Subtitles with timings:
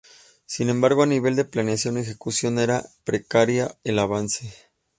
[0.47, 4.51] Sin embargo, a nivel de planeación y ejecución, era precario el avance.